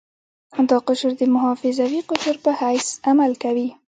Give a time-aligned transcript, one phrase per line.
[0.69, 3.67] دا قشر د محافظوي قشر په حیث عمل کوي.